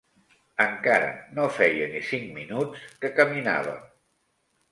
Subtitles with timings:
[0.63, 3.87] Encara no feia ni cinc minuts que caminàvem